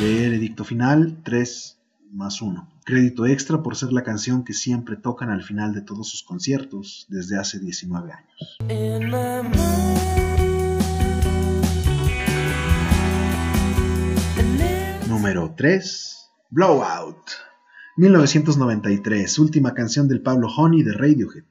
Veredicto 0.00 0.62
final 0.62 1.22
3 1.24 1.76
más 2.12 2.40
1. 2.40 2.68
Crédito 2.84 3.26
extra 3.26 3.64
por 3.64 3.74
ser 3.74 3.92
la 3.92 4.04
canción 4.04 4.44
que 4.44 4.52
siempre 4.52 4.94
tocan 4.94 5.28
al 5.28 5.42
final 5.42 5.74
de 5.74 5.80
todos 5.82 6.08
sus 6.08 6.22
conciertos 6.22 7.06
desde 7.08 7.36
hace 7.36 7.58
19 7.58 8.12
años. 8.12 8.58
Número 15.08 15.52
3. 15.56 16.30
Blowout. 16.50 17.16
1993, 17.96 19.36
última 19.40 19.74
canción 19.74 20.06
del 20.06 20.22
Pablo 20.22 20.46
Honey 20.46 20.84
de 20.84 20.92
Radiohead. 20.92 21.44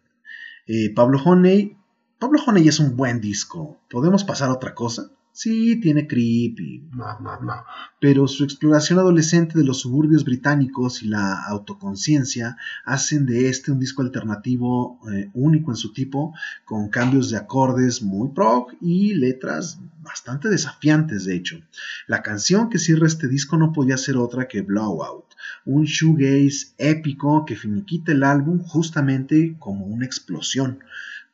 Eh, 0.68 0.94
Pablo 0.96 1.22
Honey. 1.22 1.76
Pablo 2.18 2.40
Honey 2.48 2.70
es 2.70 2.80
un 2.80 2.96
buen 2.96 3.20
disco. 3.20 3.82
¿Podemos 3.90 4.24
pasar 4.24 4.50
a 4.50 4.54
otra 4.54 4.74
cosa? 4.74 5.12
Sí, 5.40 5.80
tiene 5.80 6.08
creep 6.08 6.60
y 6.60 6.80
bla 6.80 7.16
bla 7.20 7.38
bla. 7.38 7.64
Pero 8.00 8.28
su 8.28 8.44
exploración 8.44 8.98
adolescente 8.98 9.56
de 9.56 9.64
los 9.64 9.82
suburbios 9.82 10.26
británicos 10.26 11.04
y 11.04 11.10
la 11.10 11.44
autoconciencia 11.46 12.58
hacen 12.84 13.28
de 13.28 13.48
este 13.48 13.72
un 13.72 13.80
disco 13.80 14.02
alternativo 14.02 15.00
eh, 15.14 15.30
único 15.36 15.70
en 15.70 15.78
su 15.78 15.94
tipo, 15.94 16.34
con 16.66 16.90
cambios 16.90 17.30
de 17.30 17.38
acordes 17.38 18.02
muy 18.02 18.30
prog 18.30 18.70
y 18.82 19.14
letras 19.14 19.80
bastante 20.02 20.50
desafiantes, 20.50 21.26
de 21.26 21.36
hecho. 21.36 21.62
La 22.08 22.24
canción 22.24 22.72
que 22.72 22.80
cierra 22.80 23.06
este 23.06 23.28
disco 23.28 23.58
no 23.58 23.74
podía 23.74 23.98
ser 23.98 24.18
otra 24.18 24.48
que 24.48 24.64
Blowout, 24.64 25.26
un 25.66 25.84
shoegaze 25.84 26.74
épico 26.80 27.46
que 27.46 27.56
finiquita 27.56 28.12
el 28.12 28.24
álbum 28.24 28.64
justamente 28.64 29.56
como 29.60 29.86
una 29.86 30.08
explosión. 30.08 30.80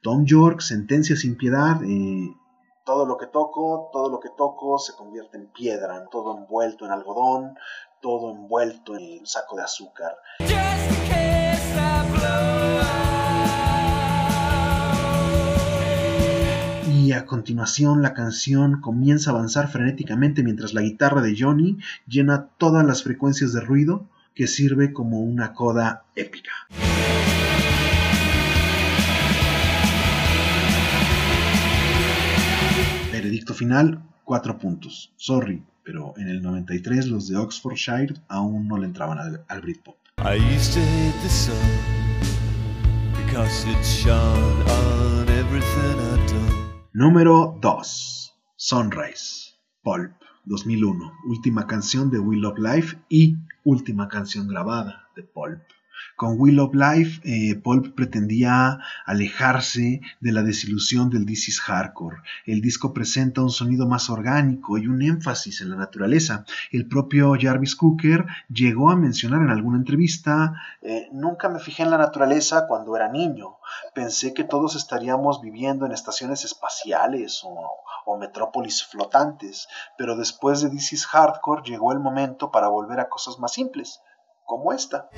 Tom 0.02 0.26
York 0.26 0.60
sentencia 0.60 1.16
sin 1.16 1.36
piedad. 1.36 1.82
eh, 1.86 2.36
todo 2.86 3.06
lo 3.06 3.18
que 3.18 3.28
toco, 3.28 3.90
todo 3.94 4.10
lo 4.10 4.20
que 4.20 4.30
toco 4.30 4.78
se 4.78 4.94
convierte 4.96 5.38
en 5.38 5.48
piedra, 5.48 6.06
todo 6.12 6.38
envuelto 6.38 6.86
en 6.86 6.92
algodón, 6.92 7.56
todo 8.02 8.32
envuelto 8.32 8.96
en 8.98 9.20
un 9.20 9.26
saco 9.26 9.56
de 9.56 9.64
azúcar. 9.64 10.16
Y 16.92 17.12
a 17.12 17.26
continuación 17.26 18.02
la 18.02 18.14
canción 18.14 18.82
comienza 18.82 19.32
a 19.32 19.34
avanzar 19.34 19.70
frenéticamente 19.70 20.44
mientras 20.44 20.74
la 20.74 20.82
guitarra 20.82 21.22
de 21.22 21.36
Johnny 21.38 21.78
llena 22.08 22.50
todas 22.58 22.86
las 22.86 23.04
frecuencias 23.04 23.54
de 23.54 23.62
ruido 23.62 24.06
que 24.36 24.48
sirve 24.48 24.94
como 24.94 25.20
una 25.20 25.54
coda 25.54 26.06
épica. 26.16 26.52
Veredicto 33.44 33.54
final, 33.60 34.02
4 34.24 34.58
puntos. 34.58 35.14
Sorry, 35.18 35.62
pero 35.84 36.14
en 36.16 36.30
el 36.30 36.42
93 36.42 37.08
los 37.08 37.28
de 37.28 37.36
Oxfordshire 37.36 38.14
aún 38.30 38.70
no 38.70 38.78
le 38.78 38.86
entraban 38.86 39.20
al, 39.20 39.44
al 39.50 39.62
Britpop. 39.62 39.98
I 40.20 40.38
used 40.56 40.74
to 40.74 40.80
hate 40.80 41.22
the 41.22 41.30
sun 41.30 41.58
because 43.26 43.68
it 43.70 43.84
shone 43.84 44.64
on 44.70 45.28
everything 45.28 46.00
I'd 46.14 46.26
done. 46.32 46.86
Número 46.94 47.60
2. 47.62 48.32
Sunrise. 48.56 49.56
Pulp. 49.84 50.14
2001. 50.46 51.12
Última 51.28 51.68
canción 51.68 52.10
de 52.10 52.20
Will 52.20 52.46
of 52.46 52.58
Life 52.58 52.98
y 53.10 53.36
última 53.66 54.08
canción 54.08 54.48
grabada 54.48 55.10
de 55.18 55.24
Pulp. 55.24 55.60
Con 56.16 56.40
Will 56.40 56.60
of 56.60 56.74
Life, 56.74 57.22
eh, 57.24 57.56
Pulp 57.56 57.96
pretendía 57.96 58.80
alejarse 59.06 60.02
de 60.20 60.32
la 60.32 60.44
desilusión 60.44 61.10
del 61.10 61.26
This 61.26 61.50
is 61.50 61.60
Hardcore. 61.62 62.18
El 62.46 62.62
disco 62.62 62.94
presenta 62.94 63.42
un 63.42 63.50
sonido 63.50 63.88
más 63.88 64.10
orgánico 64.10 64.78
y 64.78 64.88
un 64.88 65.02
énfasis 65.02 65.62
en 65.62 65.72
la 65.72 65.76
naturaleza. 65.76 66.46
El 66.72 66.88
propio 66.88 67.34
Jarvis 67.40 67.76
Cooker 67.76 68.26
llegó 68.48 68.92
a 68.92 68.96
mencionar 68.96 69.42
en 69.42 69.50
alguna 69.50 69.78
entrevista, 69.78 70.54
eh, 70.82 71.10
nunca 71.12 71.50
me 71.50 71.60
fijé 71.60 71.84
en 71.84 71.92
la 71.92 71.98
naturaleza 71.98 72.68
cuando 72.68 72.96
era 72.96 73.10
niño. 73.10 73.58
Pensé 73.96 74.34
que 74.34 74.44
todos 74.44 74.76
estaríamos 74.76 75.42
viviendo 75.42 75.86
en 75.86 75.94
estaciones 75.94 76.46
espaciales 76.46 77.42
o, 77.44 77.72
o 78.06 78.18
metrópolis 78.18 78.84
flotantes, 78.84 79.68
pero 79.98 80.16
después 80.16 80.62
de 80.62 80.70
This 80.70 80.94
is 80.94 81.06
Hardcore 81.08 81.64
llegó 81.64 81.92
el 81.92 82.00
momento 82.00 82.52
para 82.52 82.68
volver 82.68 83.00
a 83.00 83.10
cosas 83.10 83.40
más 83.40 83.54
simples, 83.54 84.02
como 84.46 84.74
esta. 84.74 85.10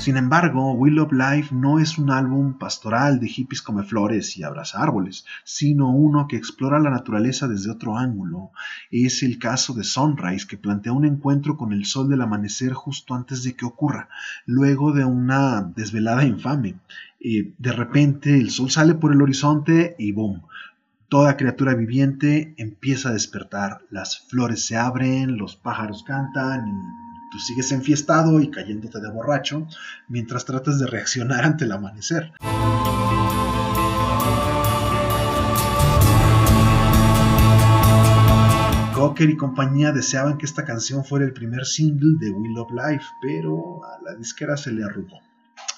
Sin 0.00 0.16
embargo, 0.16 0.72
Will 0.72 0.98
of 0.98 1.12
Life 1.12 1.54
no 1.54 1.78
es 1.78 1.98
un 1.98 2.10
álbum 2.10 2.56
pastoral 2.56 3.20
de 3.20 3.28
hippies 3.28 3.60
come 3.60 3.82
flores 3.82 4.34
y 4.38 4.42
abraza 4.42 4.82
árboles, 4.82 5.26
sino 5.44 5.90
uno 5.90 6.26
que 6.26 6.36
explora 6.36 6.80
la 6.80 6.88
naturaleza 6.88 7.46
desde 7.48 7.70
otro 7.70 7.98
ángulo. 7.98 8.50
Es 8.90 9.22
el 9.22 9.38
caso 9.38 9.74
de 9.74 9.84
Sunrise, 9.84 10.46
que 10.46 10.56
plantea 10.56 10.94
un 10.94 11.04
encuentro 11.04 11.58
con 11.58 11.74
el 11.74 11.84
sol 11.84 12.08
del 12.08 12.22
amanecer 12.22 12.72
justo 12.72 13.14
antes 13.14 13.42
de 13.44 13.54
que 13.54 13.66
ocurra, 13.66 14.08
luego 14.46 14.92
de 14.92 15.04
una 15.04 15.60
desvelada 15.76 16.24
infame. 16.24 16.76
Eh, 17.20 17.52
de 17.58 17.72
repente 17.72 18.34
el 18.34 18.50
sol 18.50 18.70
sale 18.70 18.94
por 18.94 19.12
el 19.12 19.20
horizonte 19.20 19.96
y 19.98 20.12
¡boom! 20.12 20.40
Toda 21.10 21.36
criatura 21.36 21.74
viviente 21.74 22.54
empieza 22.56 23.08
a 23.08 23.12
despertar, 23.12 23.80
las 23.90 24.28
flores 24.28 24.64
se 24.64 24.76
abren, 24.76 25.38
los 25.38 25.56
pájaros 25.56 26.04
cantan 26.04 26.68
y 26.68 27.30
tú 27.32 27.38
sigues 27.40 27.72
enfiestado 27.72 28.38
y 28.38 28.48
cayéndote 28.48 29.00
de 29.00 29.10
borracho 29.10 29.66
mientras 30.06 30.44
tratas 30.44 30.78
de 30.78 30.86
reaccionar 30.86 31.44
ante 31.44 31.64
el 31.64 31.72
amanecer. 31.72 32.30
Cocker 38.94 39.30
y 39.30 39.36
compañía 39.36 39.90
deseaban 39.90 40.38
que 40.38 40.46
esta 40.46 40.64
canción 40.64 41.04
fuera 41.04 41.24
el 41.24 41.32
primer 41.32 41.66
single 41.66 42.18
de 42.20 42.30
Will 42.30 42.56
of 42.56 42.70
Life, 42.70 43.06
pero 43.20 43.84
a 43.84 44.00
la 44.00 44.14
disquera 44.14 44.56
se 44.56 44.70
le 44.70 44.84
arrugó. 44.84 45.18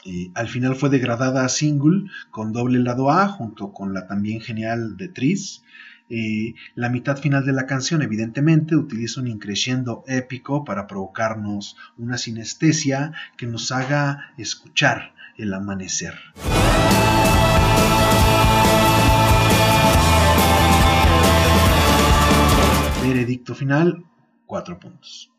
Eh, 0.04 0.30
al 0.34 0.48
final 0.48 0.74
fue 0.74 0.90
degradada 0.90 1.44
a 1.44 1.48
single 1.48 2.10
con 2.30 2.52
doble 2.52 2.80
lado 2.80 3.10
A 3.10 3.28
junto 3.28 3.72
con 3.72 3.94
la 3.94 4.06
también 4.06 4.40
genial 4.40 4.96
de 4.96 5.08
Tris. 5.08 5.62
Eh, 6.08 6.54
la 6.74 6.88
mitad 6.88 7.16
final 7.16 7.46
de 7.46 7.52
la 7.52 7.66
canción 7.66 8.02
evidentemente 8.02 8.76
utiliza 8.76 9.20
un 9.20 9.28
increciendo 9.28 10.02
épico 10.06 10.64
para 10.64 10.86
provocarnos 10.86 11.76
una 11.96 12.18
sinestesia 12.18 13.12
que 13.36 13.46
nos 13.46 13.70
haga 13.70 14.32
escuchar 14.36 15.14
el 15.38 15.54
amanecer. 15.54 16.14
Veredicto 23.02 23.54
final, 23.54 24.04
4 24.46 24.78
puntos. 24.78 25.32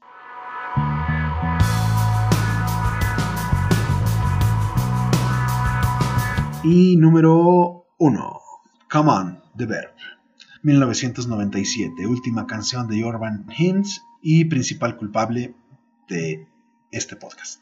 Y 6.64 6.96
número 6.98 7.86
1. 7.98 8.40
Come 8.92 9.10
On, 9.12 9.40
The 9.58 9.66
Verb. 9.66 9.92
1997, 10.62 12.08
última 12.08 12.48
canción 12.48 12.88
de 12.88 13.04
Urban 13.04 13.46
Hymns 13.58 14.02
y 14.22 14.46
principal 14.46 14.96
culpable 14.98 15.56
de 16.08 16.48
este 16.92 17.16
podcast. 17.18 17.60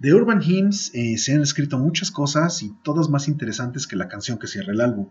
De 0.00 0.12
Urban 0.14 0.42
Hymns 0.42 0.90
eh, 0.94 1.18
se 1.18 1.34
han 1.34 1.42
escrito 1.42 1.78
muchas 1.78 2.10
cosas 2.10 2.62
y 2.62 2.72
todas 2.82 3.10
más 3.10 3.28
interesantes 3.28 3.86
que 3.86 3.94
la 3.96 4.08
canción 4.08 4.38
que 4.38 4.46
cierra 4.48 4.72
el 4.72 4.80
álbum, 4.80 5.08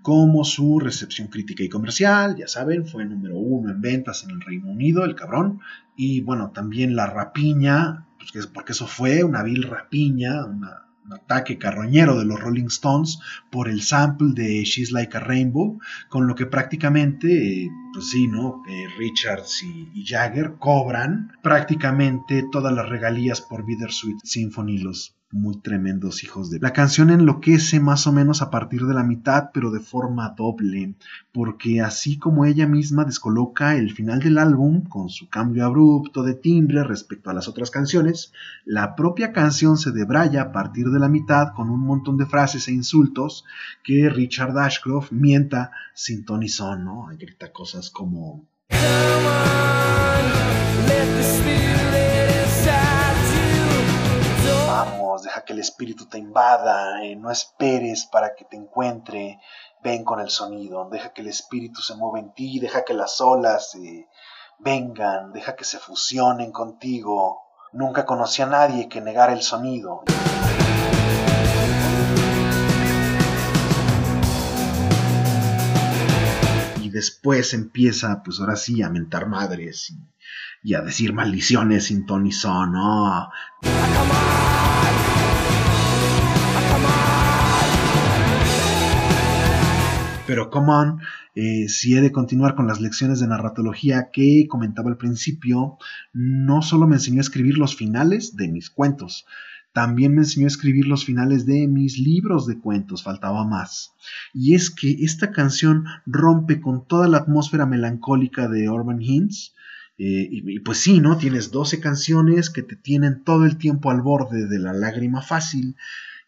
como 0.00 0.44
su 0.44 0.80
recepción 0.80 1.28
crítica 1.28 1.62
y 1.62 1.68
comercial, 1.68 2.34
ya 2.36 2.48
saben, 2.48 2.86
fue 2.86 3.04
número 3.04 3.36
uno 3.36 3.70
en 3.70 3.80
ventas 3.80 4.24
en 4.24 4.30
el 4.30 4.40
Reino 4.40 4.70
Unido, 4.70 5.04
el 5.04 5.14
cabrón, 5.14 5.60
y 5.94 6.22
bueno, 6.22 6.50
también 6.50 6.96
la 6.96 7.06
rapiña 7.06 8.06
pues, 8.18 8.32
que- 8.32 8.52
porque 8.52 8.72
eso 8.72 8.86
fue 8.88 9.22
una 9.22 9.42
vil 9.44 9.62
rapiña, 9.64 10.46
una- 10.46 10.88
un 11.04 11.12
ataque 11.14 11.58
carroñero 11.58 12.18
de 12.18 12.24
los 12.24 12.40
Rolling 12.40 12.66
Stones 12.66 13.18
por 13.50 13.68
el 13.68 13.82
sample 13.82 14.32
de 14.34 14.64
She's 14.64 14.92
Like 14.92 15.16
a 15.16 15.20
Rainbow, 15.20 15.78
con 16.08 16.26
lo 16.26 16.34
que 16.34 16.46
prácticamente, 16.46 17.64
eh, 17.64 17.70
pues 17.92 18.10
sí, 18.10 18.28
¿no? 18.28 18.62
Eh, 18.68 18.86
Richards 18.98 19.62
y, 19.62 19.88
y 19.94 20.06
Jagger 20.06 20.54
cobran 20.58 21.32
prácticamente 21.42 22.44
todas 22.50 22.72
las 22.72 22.88
regalías 22.88 23.40
por 23.40 23.64
Bittersweet 23.64 24.18
Symphony, 24.22 24.78
los 24.78 25.16
muy 25.32 25.56
tremendos 25.60 26.22
hijos 26.22 26.50
de... 26.50 26.60
La 26.60 26.72
canción 26.72 27.10
enloquece 27.10 27.80
más 27.80 28.06
o 28.06 28.12
menos 28.12 28.42
a 28.42 28.50
partir 28.50 28.82
de 28.82 28.94
la 28.94 29.02
mitad, 29.02 29.50
pero 29.52 29.70
de 29.70 29.80
forma 29.80 30.34
doble, 30.36 30.94
porque 31.32 31.80
así 31.80 32.18
como 32.18 32.44
ella 32.44 32.68
misma 32.68 33.04
descoloca 33.04 33.76
el 33.76 33.92
final 33.92 34.20
del 34.20 34.38
álbum 34.38 34.84
con 34.84 35.08
su 35.08 35.28
cambio 35.28 35.64
abrupto 35.64 36.22
de 36.22 36.34
timbre 36.34 36.84
respecto 36.84 37.30
a 37.30 37.34
las 37.34 37.48
otras 37.48 37.70
canciones, 37.70 38.32
la 38.64 38.94
propia 38.94 39.32
canción 39.32 39.78
se 39.78 39.90
debraya 39.90 40.42
a 40.42 40.52
partir 40.52 40.90
de 40.90 41.00
la 41.00 41.08
mitad 41.08 41.54
con 41.54 41.70
un 41.70 41.80
montón 41.80 42.18
de 42.18 42.26
frases 42.26 42.68
e 42.68 42.72
insultos 42.72 43.44
que 43.82 44.10
Richard 44.10 44.56
Ashcroft 44.58 45.12
mienta 45.12 45.72
sin 45.94 46.24
ton 46.24 46.42
¿no? 46.84 47.08
Grita 47.18 47.52
cosas 47.52 47.90
como 47.90 48.46
que 55.44 55.52
el 55.52 55.58
espíritu 55.58 56.06
te 56.06 56.18
invada, 56.18 57.04
eh, 57.04 57.16
no 57.16 57.30
esperes 57.30 58.06
para 58.06 58.34
que 58.34 58.44
te 58.44 58.56
encuentre, 58.56 59.40
ven 59.82 60.04
con 60.04 60.20
el 60.20 60.30
sonido, 60.30 60.88
deja 60.90 61.12
que 61.12 61.22
el 61.22 61.28
espíritu 61.28 61.80
se 61.80 61.96
mueva 61.96 62.20
en 62.20 62.32
ti, 62.32 62.60
deja 62.60 62.84
que 62.84 62.94
las 62.94 63.20
olas 63.20 63.74
eh, 63.74 64.06
vengan, 64.58 65.32
deja 65.32 65.56
que 65.56 65.64
se 65.64 65.78
fusionen 65.78 66.52
contigo. 66.52 67.40
Nunca 67.72 68.04
conocí 68.04 68.42
a 68.42 68.46
nadie 68.46 68.88
que 68.88 69.00
negara 69.00 69.32
el 69.32 69.42
sonido. 69.42 70.02
Y 76.80 76.90
después 76.90 77.54
empieza, 77.54 78.22
pues 78.22 78.40
ahora 78.40 78.56
sí, 78.56 78.82
a 78.82 78.90
mentar 78.90 79.26
madres 79.26 79.94
y, 80.62 80.74
a 80.74 80.82
decir 80.82 81.12
maldiciones 81.12 81.86
sin 81.86 82.06
son, 82.30 82.72
¿no? 82.72 83.30
Pero, 90.26 90.50
come 90.50 90.72
on, 90.72 91.00
eh, 91.34 91.68
si 91.68 91.94
he 91.94 92.00
de 92.00 92.12
continuar 92.12 92.54
con 92.54 92.66
las 92.66 92.80
lecciones 92.80 93.20
de 93.20 93.26
narratología 93.26 94.10
que 94.12 94.46
comentaba 94.48 94.90
al 94.90 94.96
principio, 94.96 95.76
no 96.12 96.62
solo 96.62 96.86
me 96.86 96.96
enseñó 96.96 97.18
a 97.18 97.22
escribir 97.22 97.58
los 97.58 97.76
finales 97.76 98.36
de 98.36 98.48
mis 98.48 98.70
cuentos, 98.70 99.26
también 99.72 100.14
me 100.14 100.22
enseñó 100.22 100.46
a 100.46 100.48
escribir 100.48 100.86
los 100.86 101.04
finales 101.04 101.46
de 101.46 101.66
mis 101.66 101.98
libros 101.98 102.46
de 102.46 102.58
cuentos, 102.58 103.02
faltaba 103.02 103.46
más. 103.46 103.92
Y 104.34 104.54
es 104.54 104.70
que 104.70 104.90
esta 105.00 105.32
canción 105.32 105.84
rompe 106.06 106.60
con 106.60 106.86
toda 106.86 107.08
la 107.08 107.18
atmósfera 107.18 107.66
melancólica 107.66 108.48
de 108.48 108.68
Urban 108.68 109.00
Hints. 109.00 109.54
Eh, 109.98 110.28
y, 110.30 110.56
y 110.56 110.58
pues 110.60 110.78
sí, 110.78 111.00
¿no? 111.00 111.16
Tienes 111.16 111.50
12 111.50 111.80
canciones 111.80 112.50
que 112.50 112.62
te 112.62 112.76
tienen 112.76 113.24
todo 113.24 113.44
el 113.44 113.56
tiempo 113.56 113.90
al 113.90 114.02
borde 114.02 114.46
de 114.46 114.58
la 114.58 114.72
lágrima 114.72 115.22
fácil. 115.22 115.76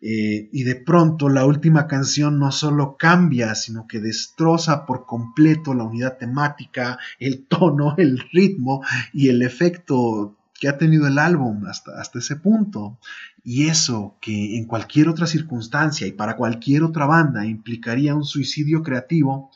Eh, 0.06 0.50
y 0.52 0.64
de 0.64 0.74
pronto 0.74 1.30
la 1.30 1.46
última 1.46 1.86
canción 1.86 2.38
no 2.38 2.52
solo 2.52 2.98
cambia, 2.98 3.54
sino 3.54 3.86
que 3.86 4.00
destroza 4.00 4.84
por 4.84 5.06
completo 5.06 5.72
la 5.72 5.84
unidad 5.84 6.18
temática, 6.18 6.98
el 7.18 7.46
tono, 7.46 7.94
el 7.96 8.18
ritmo 8.30 8.84
y 9.14 9.30
el 9.30 9.40
efecto 9.40 10.36
que 10.60 10.68
ha 10.68 10.76
tenido 10.76 11.06
el 11.06 11.18
álbum 11.18 11.64
hasta, 11.64 11.98
hasta 11.98 12.18
ese 12.18 12.36
punto. 12.36 12.98
Y 13.42 13.68
eso 13.68 14.18
que 14.20 14.58
en 14.58 14.66
cualquier 14.66 15.08
otra 15.08 15.26
circunstancia 15.26 16.06
y 16.06 16.12
para 16.12 16.36
cualquier 16.36 16.82
otra 16.82 17.06
banda 17.06 17.46
implicaría 17.46 18.14
un 18.14 18.24
suicidio 18.24 18.82
creativo, 18.82 19.50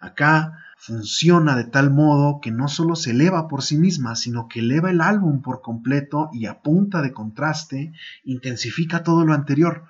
acá 0.00 0.58
funciona 0.86 1.56
de 1.56 1.64
tal 1.64 1.90
modo 1.90 2.40
que 2.42 2.50
no 2.50 2.68
solo 2.68 2.94
se 2.94 3.12
eleva 3.12 3.48
por 3.48 3.62
sí 3.62 3.78
misma, 3.78 4.16
sino 4.16 4.48
que 4.48 4.60
eleva 4.60 4.90
el 4.90 5.00
álbum 5.00 5.40
por 5.40 5.62
completo 5.62 6.28
y 6.30 6.44
a 6.44 6.60
punta 6.60 7.00
de 7.00 7.14
contraste 7.14 7.94
intensifica 8.24 9.02
todo 9.02 9.24
lo 9.24 9.32
anterior. 9.32 9.84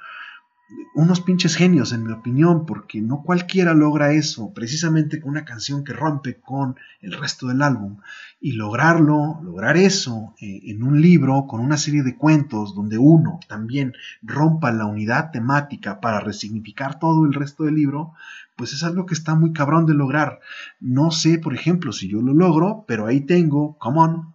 Unos 0.95 1.21
pinches 1.21 1.57
genios, 1.57 1.93
en 1.93 2.05
mi 2.05 2.13
opinión, 2.13 2.67
porque 2.67 3.01
no 3.01 3.23
cualquiera 3.23 3.75
logra 3.75 4.13
eso, 4.13 4.53
precisamente 4.55 5.21
con 5.21 5.31
una 5.31 5.45
canción 5.45 5.85
que 5.85 5.93
rompe 5.93 6.41
con 6.41 6.77
el 7.01 7.13
resto 7.13 7.49
del 7.49 7.63
álbum. 7.63 7.99
Y 8.41 8.53
lograrlo, 8.53 9.41
lograr 9.43 9.77
eso 9.77 10.35
eh, 10.41 10.61
en 10.65 10.83
un 10.83 11.01
libro 11.01 11.47
con 11.49 11.61
una 11.61 11.77
serie 11.77 12.03
de 12.03 12.17
cuentos 12.17 12.75
donde 12.75 12.97
uno 12.97 13.41
también 13.49 13.93
rompa 14.23 14.73
la 14.73 14.87
unidad 14.87 15.33
temática 15.33 16.01
para 16.01 16.21
resignificar 16.21 16.99
todo 16.99 17.27
el 17.27 17.35
resto 17.35 17.65
del 17.65 17.75
libro, 17.75 18.15
pues 18.57 18.73
es 18.73 18.85
algo 18.85 19.05
que 19.05 19.15
está 19.15 19.35
muy 19.35 19.53
cabrón 19.53 19.87
de 19.87 19.95
lograr. 19.95 20.41
No 20.81 21.11
sé, 21.11 21.39
por 21.39 21.55
ejemplo, 21.55 21.93
si 21.93 22.09
yo 22.09 22.23
lo 22.23 22.35
logro, 22.35 22.85
pero 22.87 23.07
ahí 23.07 23.21
tengo, 23.21 23.77
come 23.79 23.99
on, 23.99 24.35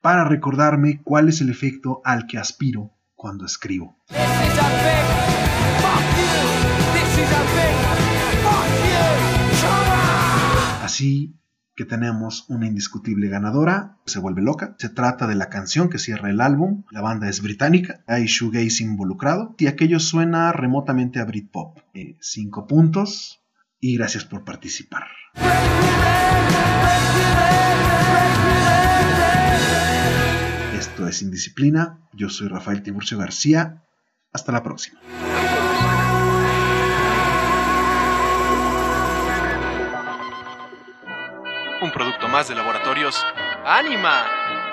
para 0.00 0.24
recordarme 0.24 1.00
cuál 1.02 1.28
es 1.28 1.40
el 1.40 1.48
efecto 1.48 2.02
al 2.04 2.26
que 2.26 2.38
aspiro 2.38 2.92
cuando 3.14 3.46
escribo. 3.46 3.96
Así 10.82 11.36
que 11.74 11.84
tenemos 11.84 12.46
una 12.48 12.66
indiscutible 12.66 13.28
ganadora, 13.28 13.98
se 14.06 14.18
vuelve 14.18 14.40
loca. 14.40 14.74
Se 14.78 14.88
trata 14.88 15.26
de 15.26 15.34
la 15.34 15.50
canción 15.50 15.90
que 15.90 15.98
cierra 15.98 16.30
el 16.30 16.40
álbum. 16.40 16.84
La 16.90 17.02
banda 17.02 17.28
es 17.28 17.42
británica, 17.42 18.02
hay 18.06 18.24
shoegaze 18.24 18.82
involucrado 18.82 19.54
y 19.58 19.66
aquello 19.66 20.00
suena 20.00 20.52
remotamente 20.52 21.20
a 21.20 21.26
Britpop. 21.26 21.78
Eh, 21.92 22.16
cinco 22.20 22.66
puntos 22.66 23.40
y 23.78 23.98
gracias 23.98 24.24
por 24.24 24.44
participar. 24.44 25.04
Esto 30.78 31.06
es 31.06 31.20
Indisciplina. 31.20 32.08
Yo 32.14 32.30
soy 32.30 32.48
Rafael 32.48 32.82
Tiburcio 32.82 33.18
García. 33.18 33.82
Hasta 34.32 34.50
la 34.50 34.62
próxima. 34.62 34.98
Más 42.36 42.48
de 42.48 42.54
laboratorios 42.54 43.16
Anima. 43.64 44.65